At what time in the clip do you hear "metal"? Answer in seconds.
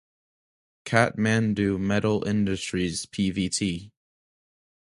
1.79-2.27